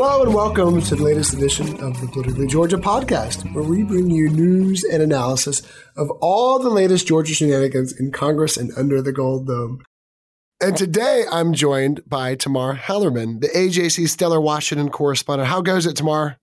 [0.00, 4.08] Hello and welcome to the latest edition of the Politically Georgia podcast, where we bring
[4.08, 5.60] you news and analysis
[5.96, 9.82] of all the latest Georgia shenanigans in Congress and under the Gold Dome.
[10.60, 15.48] And today I'm joined by Tamar Hallerman, the AJC Stellar Washington correspondent.
[15.48, 16.36] How goes it, Tamar?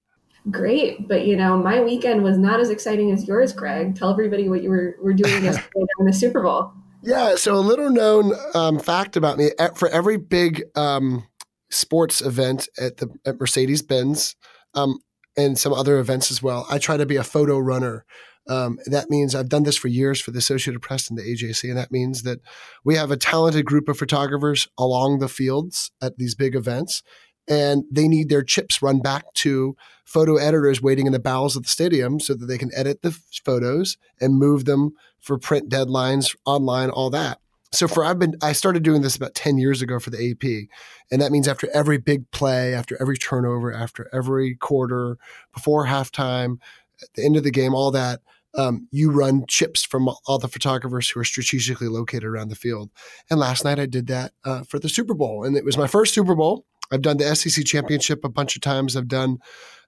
[0.52, 3.95] Great, but you know, my weekend was not as exciting as yours, Greg.
[3.95, 6.73] Tell everybody what you were, were doing yesterday during the Super Bowl.
[7.03, 11.26] Yeah, so a little known um, fact about me for every big um,
[11.69, 14.35] sports event at the at Mercedes Benz
[14.73, 14.99] um,
[15.38, 16.66] and some other events as well.
[16.69, 18.05] I try to be a photo runner.
[18.47, 21.67] Um, that means I've done this for years for the Associated Press and the AJC,
[21.67, 22.41] and that means that
[22.83, 27.02] we have a talented group of photographers along the fields at these big events,
[27.47, 31.63] and they need their chips run back to photo editors waiting in the bowels of
[31.63, 36.36] the stadium so that they can edit the photos and move them for print deadlines
[36.45, 37.39] online, all that
[37.76, 40.70] so for I've been I started doing this about 10 years ago for the AP.
[41.12, 45.17] And that means after every big play, after every turnover, after every quarter,
[45.54, 46.58] before halftime,
[47.02, 48.22] at the end of the game, all that,
[48.58, 52.89] um, you run chips from all the photographers who are strategically located around the field.
[53.30, 55.44] And last night I did that uh, for the Super Bowl.
[55.44, 56.66] And it was my first Super Bowl.
[56.92, 58.95] I've done the SEC championship a bunch of times.
[58.95, 59.39] I've done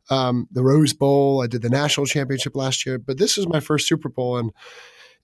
[0.09, 1.41] um, the Rose Bowl.
[1.41, 4.37] I did the national championship last year, but this is my first Super Bowl.
[4.37, 4.51] And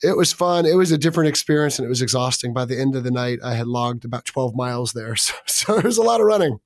[0.03, 0.66] it was fun.
[0.66, 2.53] It was a different experience and it was exhausting.
[2.53, 5.16] By the end of the night, I had logged about 12 miles there.
[5.24, 6.59] So, so it was a lot of running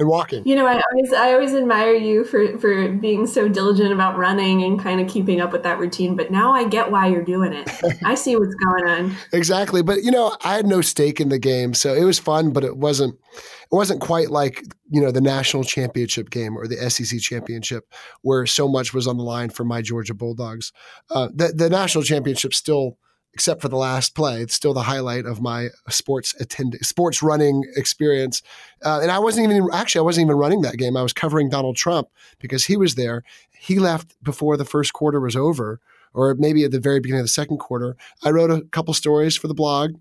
[0.00, 0.42] and walking.
[0.44, 4.64] You know, I always I always admire you for for being so diligent about running
[4.64, 6.16] and kind of keeping up with that routine.
[6.16, 7.70] But now I get why you're doing it.
[8.04, 9.16] I see what's going on.
[9.32, 9.82] Exactly.
[9.82, 12.64] But you know, I had no stake in the game, so it was fun, but
[12.64, 13.20] it wasn't
[13.70, 17.92] it wasn't quite like you know the national championship game or the SEC championship
[18.22, 20.72] where so much was on the line for my Georgia Bulldogs.
[21.10, 22.98] Uh, the the national championship still
[23.32, 24.40] except for the last play.
[24.40, 28.42] It's still the highlight of my sports attend sports running experience.
[28.84, 30.96] Uh, and I wasn't even actually I wasn't even running that game.
[30.96, 33.22] I was covering Donald Trump because he was there.
[33.50, 35.80] He left before the first quarter was over,
[36.12, 37.96] or maybe at the very beginning of the second quarter.
[38.24, 39.94] I wrote a couple stories for the blog.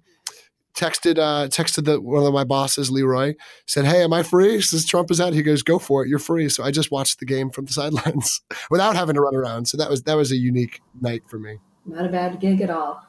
[0.79, 3.35] Texted uh, texted the, one of my bosses, Leroy,
[3.65, 5.33] said, "Hey, am I free?" Since Trump is out.
[5.33, 6.07] He goes, "Go for it.
[6.07, 8.39] You're free." So I just watched the game from the sidelines
[8.71, 9.65] without having to run around.
[9.65, 11.57] So that was that was a unique night for me.
[11.85, 13.03] Not a bad gig at all.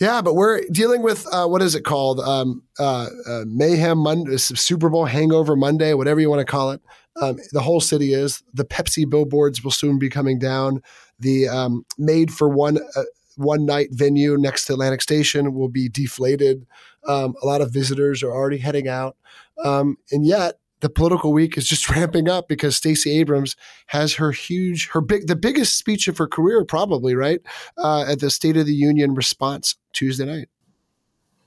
[0.00, 2.18] Yeah, but we're dealing with uh, what is it called?
[2.18, 6.80] Um, uh, uh, Mayhem Monday, Super Bowl Hangover Monday, whatever you want to call it.
[7.22, 8.42] Um, the whole city is.
[8.52, 10.82] The Pepsi billboards will soon be coming down.
[11.20, 13.02] The um, made for one uh,
[13.36, 16.66] one night venue next to Atlantic Station will be deflated.
[17.06, 19.16] Um, a lot of visitors are already heading out,
[19.62, 23.56] um, and yet the political week is just ramping up because Stacey Abrams
[23.86, 27.40] has her huge, her big, the biggest speech of her career, probably right
[27.78, 30.48] uh, at the State of the Union response Tuesday night.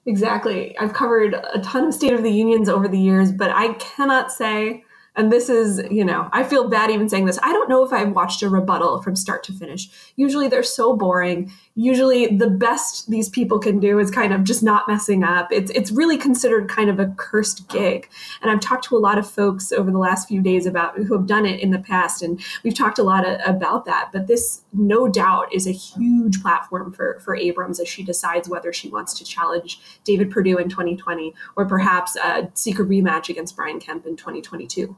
[0.07, 0.77] Exactly.
[0.79, 4.31] I've covered a ton of State of the Unions over the years, but I cannot
[4.31, 4.85] say
[5.17, 7.39] and this is, you know, I feel bad even saying this.
[7.41, 9.89] I don't know if I've watched a rebuttal from start to finish.
[10.15, 11.51] Usually they're so boring.
[11.73, 15.51] Usually the best these people can do is kind of just not messing up.
[15.51, 18.07] It's it's really considered kind of a cursed gig.
[18.43, 21.17] And I've talked to a lot of folks over the last few days about who
[21.17, 24.09] have done it in the past and we've talked a lot of, about that.
[24.13, 28.71] But this no doubt is a huge platform for for Abrams as she decides whether
[28.71, 32.15] she wants to challenge David Perdue in 2020 or perhaps
[32.53, 34.95] seek a rematch against Brian Kemp in 2022.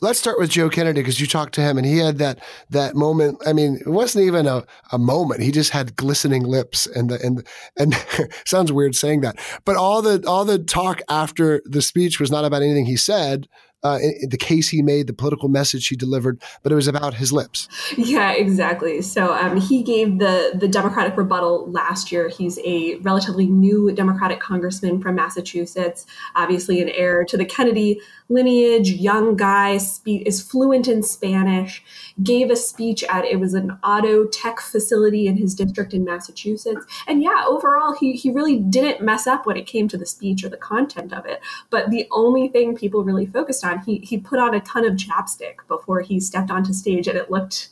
[0.00, 2.94] Let's start with Joe Kennedy because you talked to him and he had that that
[2.94, 3.42] moment.
[3.46, 5.42] I mean, it wasn't even a, a moment.
[5.42, 7.46] He just had glistening lips and the and
[7.76, 7.94] and
[8.46, 12.44] sounds weird saying that, but all the all the talk after the speech was not
[12.44, 13.48] about anything he said.
[13.82, 13.98] Uh,
[14.28, 17.68] the case he made, the political message he delivered, but it was about his lips.
[17.96, 19.02] Yeah, exactly.
[19.02, 22.28] So um, he gave the the Democratic rebuttal last year.
[22.28, 28.90] He's a relatively new Democratic congressman from Massachusetts, obviously an heir to the Kennedy lineage,
[28.90, 31.82] young guy, spe- is fluent in Spanish,
[32.22, 36.84] gave a speech at it was an auto tech facility in his district in Massachusetts.
[37.06, 40.44] And yeah, overall, he, he really didn't mess up when it came to the speech
[40.44, 41.40] or the content of it.
[41.70, 44.94] But the only thing people really focused on, he, he put on a ton of
[44.94, 47.68] chapstick before he stepped onto stage, and it looked,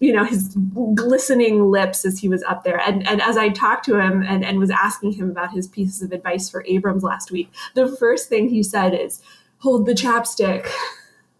[0.00, 0.56] you know, his
[0.94, 2.80] glistening lips as he was up there.
[2.80, 6.02] And, and as I talked to him and, and was asking him about his pieces
[6.02, 9.22] of advice for Abrams last week, the first thing he said is,
[9.58, 10.70] hold the chapstick.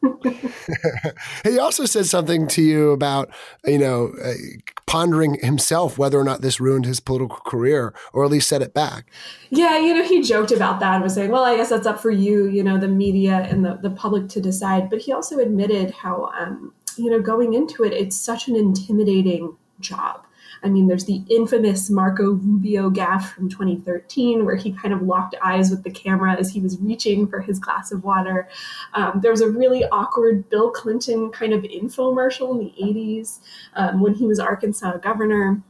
[1.44, 3.31] he also said something to you about,
[3.64, 4.32] you know, uh,
[4.87, 8.72] pondering himself whether or not this ruined his political career, or at least set it
[8.75, 9.06] back.
[9.50, 12.00] Yeah, you know, he joked about that and was saying, well, I guess that's up
[12.00, 14.90] for you, you know, the media and the, the public to decide.
[14.90, 19.56] But he also admitted how, um, you know, going into it, it's such an intimidating
[19.81, 20.25] job.
[20.62, 25.34] I mean, there's the infamous Marco Rubio gaffe from 2013, where he kind of locked
[25.42, 28.48] eyes with the camera as he was reaching for his glass of water.
[28.94, 33.38] Um, there was a really awkward Bill Clinton kind of infomercial in the 80s
[33.74, 35.62] um, when he was Arkansas governor.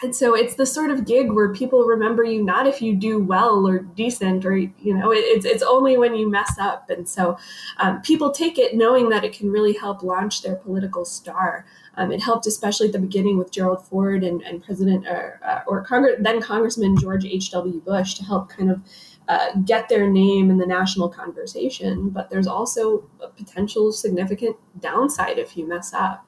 [0.00, 3.18] And so it's the sort of gig where people remember you not if you do
[3.18, 6.88] well or decent or you know it's it's only when you mess up.
[6.88, 7.36] And so
[7.78, 11.66] um, people take it knowing that it can really help launch their political star.
[11.98, 15.60] Um, it helped, especially at the beginning, with Gerald Ford and, and President or, uh,
[15.66, 17.80] or Congress, then Congressman George H.W.
[17.80, 18.80] Bush to help kind of
[19.26, 22.08] uh, get their name in the national conversation.
[22.10, 26.24] But there's also a potential significant downside if you mess up.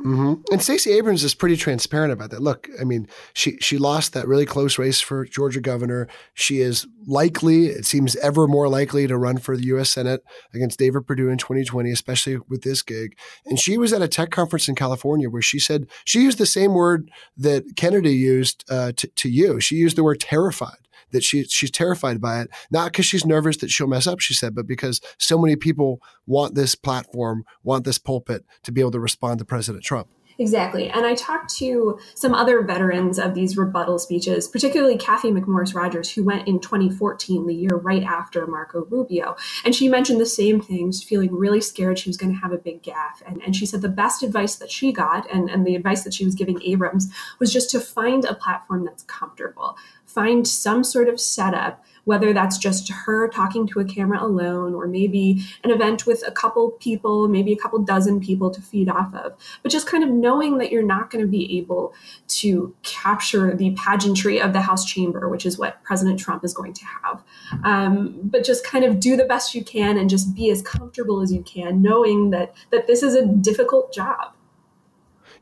[0.00, 0.52] Mm-hmm.
[0.52, 2.40] And Stacey Abrams is pretty transparent about that.
[2.40, 6.06] Look, I mean, she she lost that really close race for Georgia governor.
[6.34, 9.90] She is likely, it seems ever more likely to run for the U.S.
[9.90, 10.22] Senate
[10.54, 13.16] against David Perdue in 2020, especially with this gig.
[13.44, 16.46] And she was at a tech conference in California where she said she used the
[16.46, 19.58] same word that Kennedy used uh, to, to you.
[19.60, 23.56] She used the word terrified that she she's terrified by it, not because she's nervous
[23.58, 27.84] that she'll mess up, she said, but because so many people want this platform, want
[27.84, 30.08] this pulpit to be able to respond to President Trump.
[30.40, 30.88] Exactly.
[30.88, 36.12] And I talked to some other veterans of these rebuttal speeches, particularly Cathy McMorris Rodgers,
[36.12, 39.36] who went in 2014, the year right after Marco Rubio.
[39.64, 42.58] And she mentioned the same things, feeling really scared she was going to have a
[42.58, 43.20] big gaffe.
[43.26, 46.14] And, and she said the best advice that she got, and, and the advice that
[46.14, 49.76] she was giving Abrams, was just to find a platform that's comfortable,
[50.06, 54.86] find some sort of setup whether that's just her talking to a camera alone or
[54.86, 59.14] maybe an event with a couple people, maybe a couple dozen people to feed off
[59.14, 59.34] of.
[59.62, 61.92] But just kind of knowing that you're not going to be able
[62.28, 66.72] to capture the pageantry of the House chamber, which is what President Trump is going
[66.72, 67.22] to have.
[67.62, 71.20] Um, but just kind of do the best you can and just be as comfortable
[71.20, 74.32] as you can, knowing that that this is a difficult job.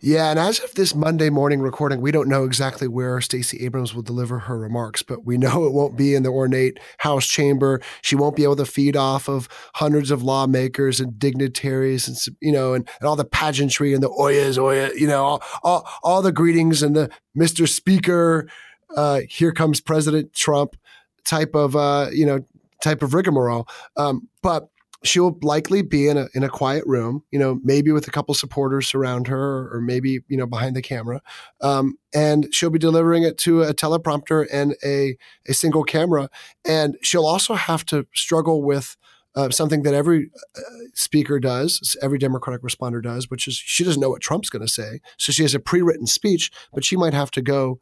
[0.00, 3.94] Yeah, and as of this Monday morning recording, we don't know exactly where Stacey Abrams
[3.94, 7.80] will deliver her remarks, but we know it won't be in the ornate House chamber.
[8.02, 12.52] She won't be able to feed off of hundreds of lawmakers and dignitaries and you
[12.52, 16.22] know and, and all the pageantry and the oyas oya, you know, all, all, all
[16.22, 17.68] the greetings and the Mr.
[17.68, 18.48] Speaker,
[18.96, 20.76] uh, here comes President Trump
[21.24, 22.40] type of uh, you know
[22.82, 23.66] type of rigmarole.
[23.96, 24.68] Um, but
[25.04, 28.34] she'll likely be in a in a quiet room, you know, maybe with a couple
[28.34, 31.20] supporters around her, or maybe you know behind the camera,
[31.60, 35.16] um, and she'll be delivering it to a teleprompter and a
[35.48, 36.28] a single camera,
[36.64, 38.96] and she'll also have to struggle with.
[39.34, 40.60] Uh, something that every uh,
[40.94, 44.72] speaker does, every Democratic responder does, which is she doesn't know what Trump's going to
[44.72, 45.02] say.
[45.18, 47.78] So she has a pre written speech, but she might have to go,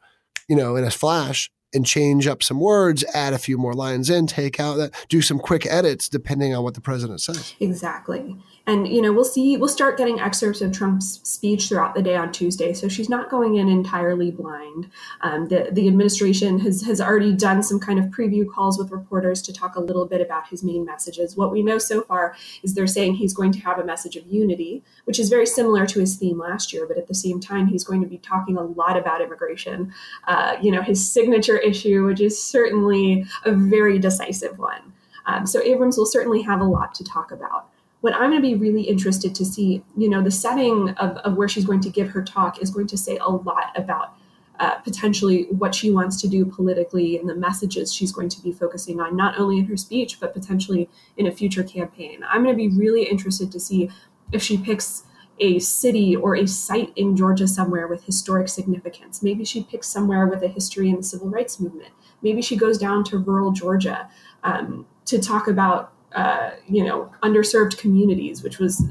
[0.49, 4.09] you know, in a flash and change up some words, add a few more lines
[4.09, 7.53] in, take out that, do some quick edits depending on what the president says.
[7.59, 8.37] Exactly.
[8.67, 12.15] And you know, we'll see we'll start getting excerpts of Trump's speech throughout the day
[12.15, 12.73] on Tuesday.
[12.73, 14.89] So she's not going in entirely blind.
[15.21, 19.41] Um, the the administration has has already done some kind of preview calls with reporters
[19.43, 21.35] to talk a little bit about his main messages.
[21.37, 24.25] What we know so far is they're saying he's going to have a message of
[24.25, 26.87] unity, which is very similar to his theme last year.
[26.87, 29.93] But at the same time, he's going to be talking a lot about immigration.
[30.27, 34.93] Uh, you know, his signature issue, which is certainly a very decisive one.
[35.27, 37.69] Um, so Abrams will certainly have a lot to talk about
[38.05, 41.37] what I'm going to be really interested to see, you know, the setting of, of
[41.37, 44.13] where she's going to give her talk is going to say a lot about
[44.59, 48.51] uh, potentially what she wants to do politically and the messages she's going to be
[48.51, 52.23] focusing on, not only in her speech, but potentially in a future campaign.
[52.29, 53.89] I'm going to be really interested to see
[54.31, 55.05] if she picks
[55.39, 59.23] a city or a site in Georgia somewhere with historic significance.
[59.23, 61.93] Maybe she picks somewhere with a history in the civil rights movement.
[62.21, 64.07] Maybe she goes down to rural Georgia
[64.43, 68.83] um, to talk about uh, you know, underserved communities, which was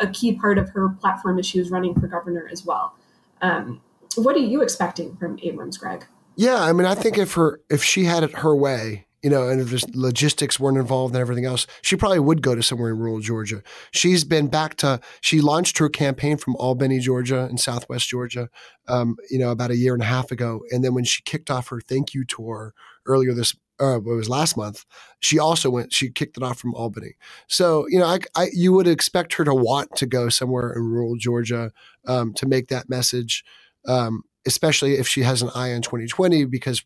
[0.00, 2.94] a key part of her platform as she was running for governor as well.
[3.42, 3.80] Um,
[4.16, 6.06] what are you expecting from Abrams, Greg?
[6.36, 9.48] Yeah, I mean, I think if her if she had it her way, you know,
[9.48, 12.90] and if there's logistics weren't involved and everything else, she probably would go to somewhere
[12.90, 13.62] in rural Georgia.
[13.90, 18.48] She's been back to, she launched her campaign from Albany, Georgia, in Southwest Georgia,
[18.86, 20.60] um, you know, about a year and a half ago.
[20.70, 22.74] And then when she kicked off her thank you tour
[23.06, 24.84] earlier this, uh, it was last month,
[25.20, 27.14] she also went, she kicked it off from Albany.
[27.46, 30.82] So, you know, I, I you would expect her to want to go somewhere in
[30.82, 31.72] rural Georgia
[32.06, 33.44] um, to make that message.
[33.86, 36.82] Um, especially if she has an eye on 2020, because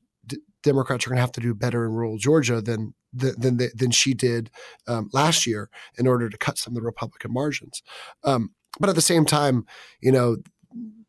[0.63, 3.91] Democrats are going to have to do better in rural Georgia than than than than
[3.91, 4.51] she did
[4.87, 5.69] um, last year
[5.99, 7.83] in order to cut some of the Republican margins.
[8.25, 9.67] Um, but at the same time,
[10.01, 10.37] you know,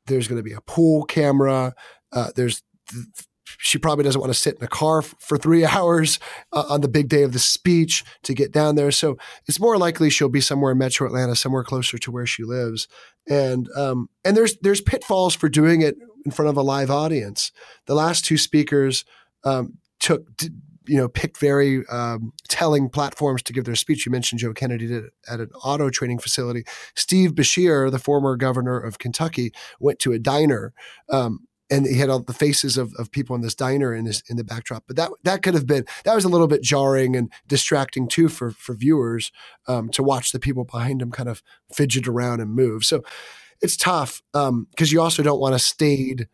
[0.08, 1.74] there's going to be a pool camera.
[2.12, 2.64] Uh, there's
[3.58, 6.20] she probably doesn't want to sit in a car f- for three hours
[6.52, 8.92] uh, on the big day of the speech to get down there.
[8.92, 9.18] So
[9.48, 12.88] it's more likely she'll be somewhere in Metro Atlanta, somewhere closer to where she lives.
[13.30, 15.96] And um, and there's there's pitfalls for doing it
[16.26, 17.52] in front of a live audience.
[17.86, 19.06] The last two speakers
[19.44, 20.28] um, took
[20.86, 24.06] you know picked very um, telling platforms to give their speech.
[24.06, 26.64] You mentioned Joe Kennedy did at an auto training facility.
[26.96, 30.74] Steve Beshear, the former governor of Kentucky, went to a diner.
[31.70, 34.44] And he had all the faces of, of people in this diner in in the
[34.44, 34.84] backdrop.
[34.86, 38.30] But that that could have been that was a little bit jarring and distracting too
[38.30, 39.32] for for viewers
[39.68, 41.42] um, to watch the people behind him kind of
[41.74, 42.84] fidget around and move.
[42.84, 43.04] So
[43.62, 46.28] it's tough because um, you also don't want a staid,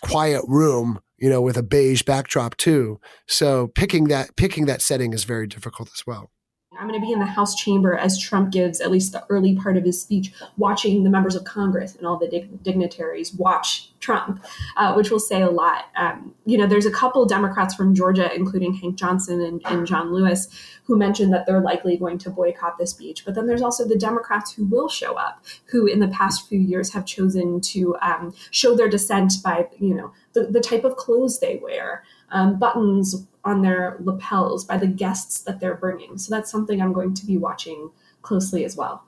[0.00, 3.00] quiet room you know, with a beige backdrop too.
[3.26, 6.30] So picking that picking that setting is very difficult as well.
[6.78, 9.56] I'm going to be in the House chamber as Trump gives at least the early
[9.56, 13.90] part of his speech, watching the members of Congress and all the dig- dignitaries watch
[14.00, 14.44] Trump,
[14.76, 15.86] uh, which will say a lot.
[15.96, 20.12] Um, you know, there's a couple Democrats from Georgia, including Hank Johnson and, and John
[20.12, 20.48] Lewis,
[20.84, 23.24] who mentioned that they're likely going to boycott the speech.
[23.24, 26.60] But then there's also the Democrats who will show up, who in the past few
[26.60, 30.96] years have chosen to um, show their dissent by, you know, the, the type of
[30.96, 36.18] clothes they wear, um, buttons on their lapels by the guests that they're bringing.
[36.18, 37.90] So that's something I'm going to be watching
[38.22, 39.04] closely as well.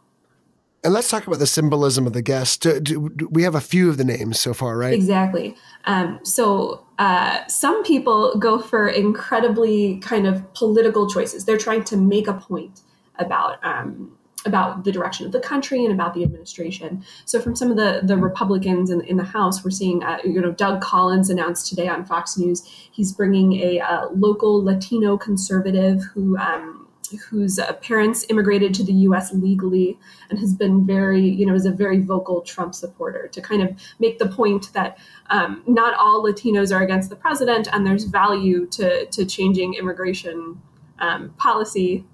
[0.85, 2.57] And let's talk about the symbolism of the guests.
[2.57, 4.95] Do, do, do we have a few of the names so far, right?
[4.95, 5.57] Exactly.
[5.87, 11.45] Um, so uh, some people go for incredibly kind of political choices.
[11.45, 12.83] They're trying to make a point
[13.17, 17.05] about um, about the direction of the country and about the administration.
[17.25, 20.41] So, from some of the the Republicans in, in the House, we're seeing, uh, you
[20.41, 26.03] know, Doug Collins announced today on Fox News he's bringing a uh, local Latino conservative
[26.15, 26.37] who.
[26.39, 26.85] Um,
[27.31, 29.33] whose uh, parents immigrated to the U.S.
[29.33, 33.63] legally and has been very, you know, is a very vocal Trump supporter to kind
[33.63, 34.99] of make the point that
[35.31, 40.61] um, not all Latinos are against the president and there's value to to changing immigration
[40.99, 42.05] um, policy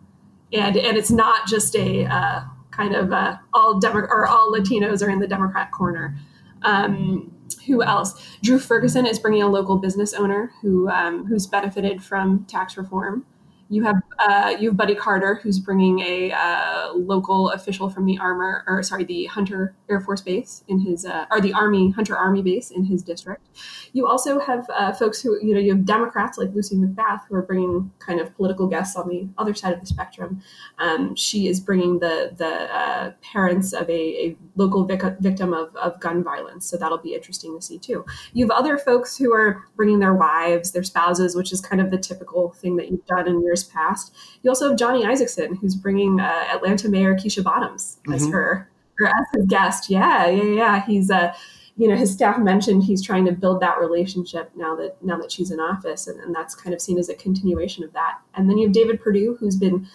[0.54, 5.06] and and it's not just a uh, kind of uh, all Demo- or all Latinos
[5.06, 6.16] are in the Democrat corner.
[6.62, 7.30] Um,
[7.66, 8.20] who else?
[8.42, 13.26] Drew Ferguson is bringing a local business owner who um, who's benefited from tax reform.
[13.68, 18.18] You have uh, you have Buddy Carter, who's bringing a uh, local official from the
[18.18, 22.16] armor, or sorry, the Hunter Air Force Base in his, uh, or the Army Hunter
[22.16, 23.46] Army Base in his district.
[23.92, 27.36] You also have uh, folks who, you know, you have Democrats like Lucy McBath who
[27.36, 30.42] are bringing kind of political guests on the other side of the spectrum.
[30.78, 35.74] Um, she is bringing the the uh, parents of a, a local vic- victim of,
[35.76, 38.04] of gun violence, so that'll be interesting to see too.
[38.34, 41.90] You have other folks who are bringing their wives, their spouses, which is kind of
[41.90, 44.14] the typical thing that you've done in your years past.
[44.42, 48.32] You also have Johnny Isakson, who's bringing uh, Atlanta Mayor Keisha Bottoms as mm-hmm.
[48.32, 49.90] her or as his guest.
[49.90, 50.86] Yeah, yeah, yeah.
[50.86, 51.34] He's uh,
[51.76, 55.32] you know, his staff mentioned he's trying to build that relationship now that now that
[55.32, 58.18] she's in office, and, and that's kind of seen as a continuation of that.
[58.34, 59.88] And then you have David Perdue, who's been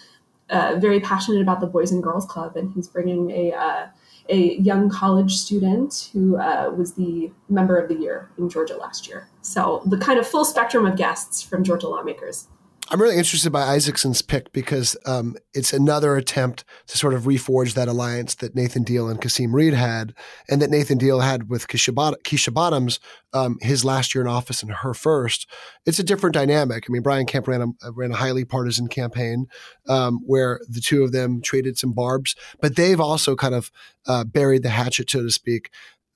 [0.50, 3.86] uh, very passionate about the Boys and Girls Club, and he's bringing a uh,
[4.28, 9.08] a young college student who uh, was the member of the year in Georgia last
[9.08, 9.28] year.
[9.40, 12.46] So the kind of full spectrum of guests from Georgia lawmakers.
[12.92, 17.74] I'm really interested by Isakson's pick because um, it's another attempt to sort of reforge
[17.74, 20.12] that alliance that Nathan Deal and Kasim Reed had,
[20.48, 21.94] and that Nathan Deal had with Keisha,
[22.24, 22.98] Keisha Bottoms
[23.32, 25.46] um, his last year in office and her first.
[25.86, 26.86] It's a different dynamic.
[26.88, 29.46] I mean, Brian Kemp ran a, ran a highly partisan campaign
[29.88, 33.70] um, where the two of them traded some barbs, but they've also kind of
[34.06, 35.70] uh, buried the hatchet, so to speak.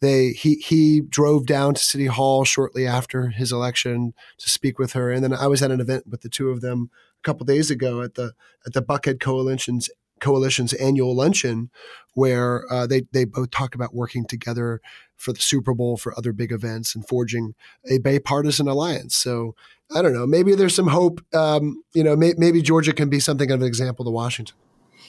[0.05, 4.93] They he he drove down to City Hall shortly after his election to speak with
[4.93, 7.47] her, and then I was at an event with the two of them a couple
[7.47, 8.35] days ago at the
[8.67, 9.89] at the Buckhead Coalition's
[10.21, 11.71] coalition's annual luncheon,
[12.13, 14.83] where uh, they they both talk about working together
[15.17, 17.55] for the Super Bowl, for other big events, and forging
[17.91, 19.17] a bipartisan alliance.
[19.17, 19.55] So
[19.95, 20.27] I don't know.
[20.27, 21.23] Maybe there's some hope.
[21.35, 24.57] Um, you know, may, maybe Georgia can be something of an example to Washington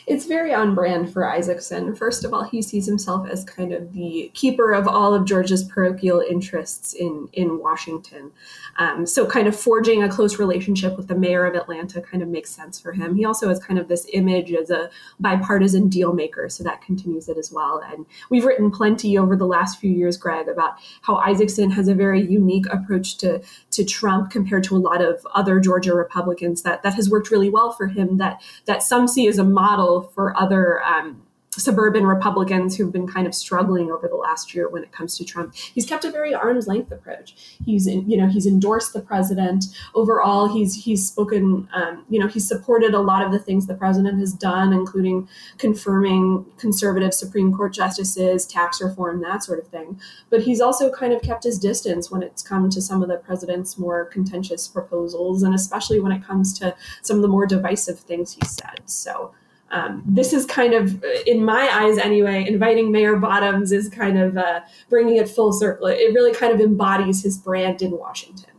[0.08, 1.98] it's very on brand for Isakson.
[1.98, 5.64] First of all, he sees himself as kind of the keeper of all of Georgia's
[5.64, 8.32] parochial interests in in Washington.
[8.78, 12.30] Um, so, kind of forging a close relationship with the mayor of Atlanta kind of
[12.30, 13.16] makes sense for him.
[13.16, 17.28] He also has kind of this image as a bipartisan deal maker, so that continues
[17.28, 17.82] it as well.
[17.92, 21.96] And we've written plenty over the last few years, Greg, about how Isakson has a
[21.96, 26.84] very unique approach to to Trump compared to a lot of other Georgia Republicans that
[26.84, 28.18] that has worked really well for him.
[28.18, 31.25] That that some see as a model for other um,
[31.58, 35.25] suburban Republicans who've been kind of struggling over the last year when it comes to
[35.25, 35.56] Trump.
[35.56, 37.58] He's kept a very arm's length approach.
[37.66, 40.48] He's in, you know he's endorsed the president overall.
[40.48, 44.20] He's he's spoken um, you know he's supported a lot of the things the president
[44.20, 50.00] has done, including confirming conservative Supreme Court justices, tax reform, that sort of thing.
[50.30, 53.18] But he's also kind of kept his distance when it's come to some of the
[53.18, 58.00] president's more contentious proposals, and especially when it comes to some of the more divisive
[58.00, 58.82] things he said.
[58.86, 59.34] So
[59.72, 64.38] um, this is kind of, in my eyes anyway, inviting Mayor Bottoms is kind of
[64.38, 65.88] uh, bringing it full circle.
[65.88, 68.52] It really kind of embodies his brand in Washington.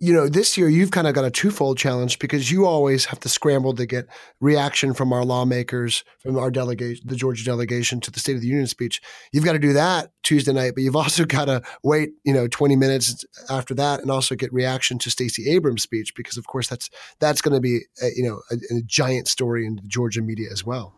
[0.00, 3.18] You know, this year you've kind of got a twofold challenge because you always have
[3.20, 4.06] to scramble to get
[4.40, 8.46] reaction from our lawmakers, from our delegation, the Georgia delegation to the State of the
[8.46, 9.02] Union speech.
[9.32, 12.46] You've got to do that Tuesday night, but you've also got to wait, you know,
[12.46, 16.68] 20 minutes after that and also get reaction to Stacey Abrams' speech because, of course,
[16.68, 20.22] that's that's going to be, a, you know, a, a giant story in the Georgia
[20.22, 20.94] media as well.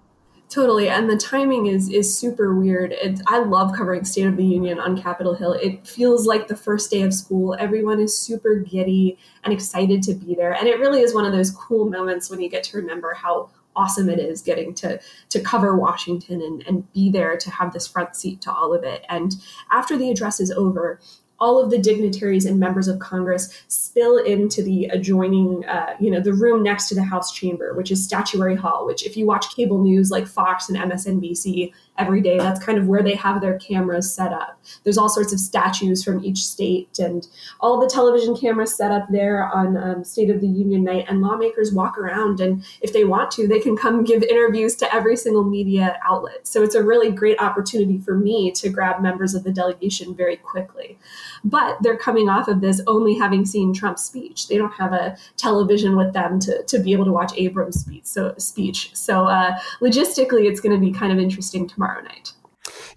[0.51, 2.91] Totally, and the timing is is super weird.
[2.91, 5.53] It, I love covering State of the Union on Capitol Hill.
[5.53, 7.55] It feels like the first day of school.
[7.61, 11.33] Everyone is super giddy and excited to be there, and it really is one of
[11.33, 15.41] those cool moments when you get to remember how awesome it is getting to to
[15.41, 19.07] cover Washington and, and be there to have this front seat to all of it.
[19.09, 19.37] And
[19.71, 20.99] after the address is over,
[21.41, 26.21] all of the dignitaries and members of Congress spill into the adjoining, uh, you know,
[26.21, 29.55] the room next to the House chamber, which is Statuary Hall, which if you watch
[29.55, 32.39] cable news like Fox and MSNBC, every day.
[32.39, 34.59] That's kind of where they have their cameras set up.
[34.85, 37.27] There's all sorts of statues from each state and
[37.61, 41.05] all the television cameras set up there on um, State of the Union night.
[41.09, 44.95] And lawmakers walk around, and if they want to, they can come give interviews to
[44.95, 46.47] every single media outlet.
[46.47, 50.37] So it's a really great opportunity for me to grab members of the delegation very
[50.37, 50.99] quickly.
[51.45, 54.49] But they're coming off of this only having seen Trump's speech.
[54.49, 58.07] They don't have a television with them to, to be able to watch Abrams' speech.
[58.07, 58.95] So, speech.
[58.95, 62.33] so uh, logistically, it's going to be kind of interesting tomorrow tomorrow night.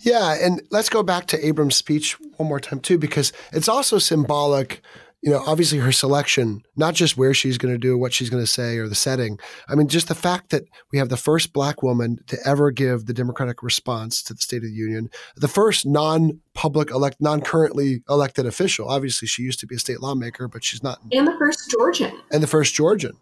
[0.01, 3.97] Yeah, and let's go back to Abrams' speech one more time too, because it's also
[3.97, 4.81] symbolic.
[5.21, 8.43] You know, obviously her selection, not just where she's going to do, what she's going
[8.43, 9.39] to say, or the setting.
[9.69, 13.05] I mean, just the fact that we have the first black woman to ever give
[13.05, 18.45] the Democratic response to the State of the Union, the first non-public elect, non-currently elected
[18.45, 18.89] official.
[18.89, 20.99] Obviously, she used to be a state lawmaker, but she's not.
[21.13, 22.11] And the first Georgian.
[22.29, 23.13] And the first Georgian.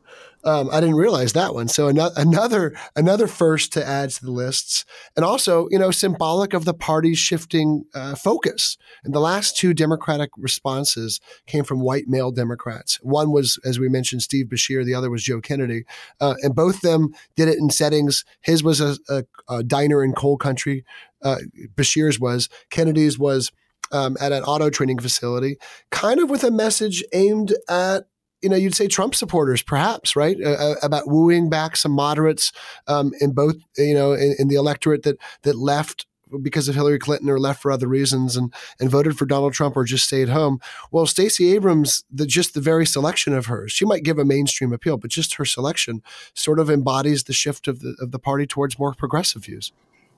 [0.43, 1.67] Um, I didn't realize that one.
[1.67, 6.65] So another another first to add to the lists, and also you know symbolic of
[6.65, 8.77] the party's shifting uh, focus.
[9.04, 12.99] And the last two Democratic responses came from white male Democrats.
[13.04, 14.84] One was, as we mentioned, Steve Beshear.
[14.84, 15.86] The other was Joe Kennedy,
[16.19, 18.25] uh, and both them did it in settings.
[18.41, 20.84] His was a, a, a diner in coal country.
[21.21, 21.38] Uh,
[21.75, 23.51] Beshear's was Kennedy's was.
[23.93, 25.58] Um, at an auto training facility,
[25.89, 28.06] kind of with a message aimed at
[28.41, 32.51] you know, you'd say Trump supporters, perhaps, right, uh, uh, about wooing back some moderates
[32.88, 36.06] um, in both, you know, in, in, the electorate that that left
[36.41, 39.75] because of Hillary Clinton or left for other reasons and and voted for Donald Trump
[39.75, 40.60] or just stayed home.
[40.91, 44.73] Well, Stacey Abrams, the just the very selection of hers, she might give a mainstream
[44.73, 46.01] appeal, but just her selection
[46.34, 49.71] sort of embodies the shift of the of the party towards more progressive views.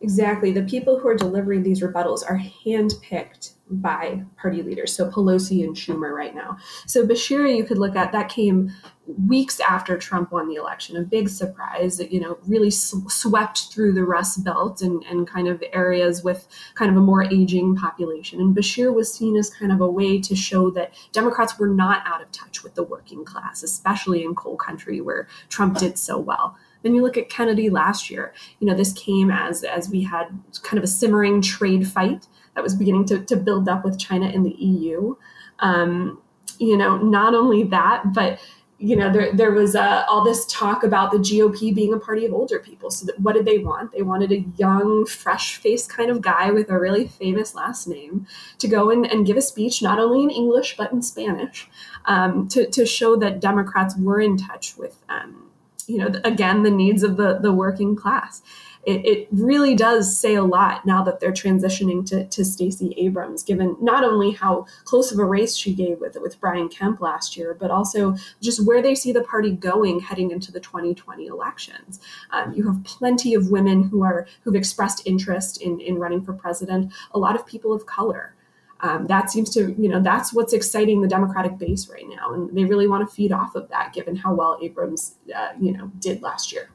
[0.04, 0.52] Exactly.
[0.52, 4.94] The people who are delivering these rebuttals are handpicked by party leaders.
[4.94, 6.58] So Pelosi and Schumer right now.
[6.86, 8.74] So Beshear, you could look at that came
[9.08, 10.98] weeks after Trump won the election.
[10.98, 15.26] A big surprise that, you know, really sw- swept through the Rust Belt and, and
[15.26, 18.42] kind of areas with kind of a more aging population.
[18.42, 22.06] And Beshear was seen as kind of a way to show that Democrats were not
[22.06, 26.18] out of touch with the working class, especially in coal country where Trump did so
[26.18, 26.58] well.
[26.84, 28.34] Then you look at Kennedy last year.
[28.60, 30.28] You know, this came as as we had
[30.62, 34.28] kind of a simmering trade fight that was beginning to, to build up with China
[34.28, 35.16] and the EU.
[35.60, 36.22] Um,
[36.60, 38.40] you know, not only that, but
[38.84, 42.26] you know, there there was uh, all this talk about the GOP being a party
[42.26, 42.92] of older people.
[42.92, 43.94] So, that, what did they want?
[43.94, 48.68] They wanted a young, fresh-faced kind of guy with a really famous last name to
[48.68, 51.70] go in and give a speech, not only in English but in Spanish,
[52.06, 55.43] um, to to show that Democrats were in touch with um,
[55.88, 58.42] you know again the needs of the the working class
[58.86, 63.42] it, it really does say a lot now that they're transitioning to, to Stacey Abrams,
[63.44, 67.38] given not only how close of a race she gave with with Brian Kemp last
[67.38, 72.00] year, but also just where they see the party going heading into the 2020 elections.
[72.32, 76.34] Um, you have plenty of women who are who've expressed interest in, in running for
[76.34, 78.36] president, a lot of people of color.
[78.84, 82.56] Um, that seems to, you know, that's what's exciting the Democratic base right now, and
[82.56, 85.90] they really want to feed off of that, given how well Abrams, uh, you know,
[86.00, 86.70] did last year.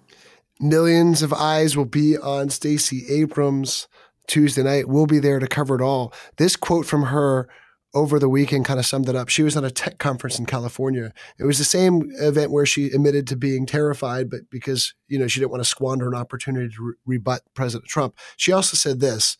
[0.58, 3.88] Millions of eyes will be on Stacey Abrams
[4.26, 4.88] Tuesday night.
[4.88, 6.14] We'll be there to cover it all.
[6.38, 7.46] This quote from her
[7.94, 9.28] over the weekend kind of summed it up.
[9.28, 11.12] She was at a tech conference in California.
[11.38, 15.26] It was the same event where she admitted to being terrified, but because you know
[15.26, 19.00] she didn't want to squander an opportunity to re- rebut President Trump, she also said
[19.00, 19.36] this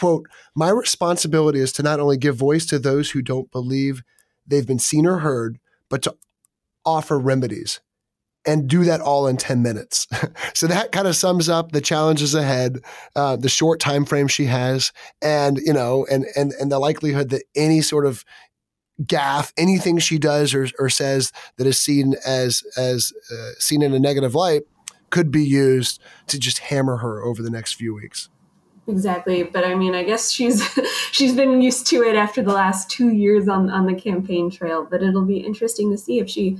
[0.00, 4.02] quote, My responsibility is to not only give voice to those who don't believe
[4.46, 5.58] they've been seen or heard,
[5.90, 6.16] but to
[6.86, 7.80] offer remedies
[8.46, 10.06] and do that all in 10 minutes.
[10.54, 12.78] so that kind of sums up the challenges ahead,
[13.14, 17.28] uh, the short time frame she has, and you know, and and and the likelihood
[17.28, 18.24] that any sort of
[19.02, 23.92] gaffe, anything she does or, or says that is seen as as uh, seen in
[23.92, 24.62] a negative light,
[25.10, 28.30] could be used to just hammer her over the next few weeks.
[28.86, 30.62] Exactly, but I mean, I guess she's
[31.12, 34.86] she's been used to it after the last two years on on the campaign trail.
[34.88, 36.58] But it'll be interesting to see if she,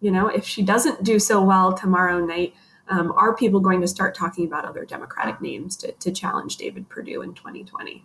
[0.00, 2.54] you know, if she doesn't do so well tomorrow night.
[2.90, 6.88] Um, are people going to start talking about other Democratic names to, to challenge David
[6.88, 8.02] Perdue in 2020?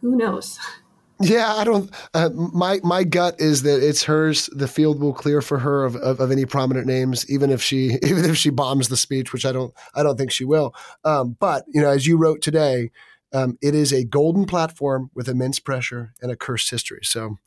[0.00, 0.58] Who knows?
[1.22, 1.90] Yeah, I don't.
[2.14, 4.48] Uh, my my gut is that it's hers.
[4.52, 7.98] The field will clear for her of, of, of, any prominent names, even if she
[8.02, 10.74] even if she bombs the speech, which I don't I don't think she will.
[11.04, 12.90] Um, but you know, as you wrote today,
[13.32, 17.00] um, it is a golden platform with immense pressure and a cursed history.
[17.02, 17.38] So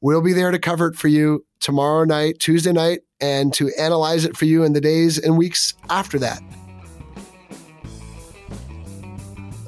[0.00, 4.24] we'll be there to cover it for you tomorrow night, Tuesday night, and to analyze
[4.24, 6.42] it for you in the days and weeks after that.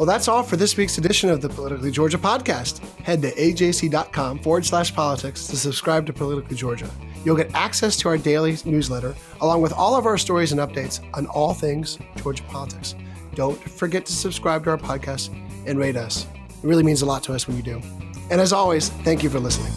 [0.00, 2.78] Well, that's all for this week's edition of the Politically Georgia podcast.
[3.04, 6.90] Head to ajc.com forward slash politics to subscribe to Politically Georgia.
[7.22, 11.06] You'll get access to our daily newsletter, along with all of our stories and updates
[11.12, 12.94] on all things Georgia politics.
[13.34, 16.26] Don't forget to subscribe to our podcast and rate us.
[16.48, 17.82] It really means a lot to us when you do.
[18.30, 19.70] And as always, thank you for listening.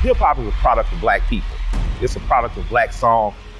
[0.00, 1.56] Hip hop is a product of black people.
[2.00, 3.36] It's a product of black song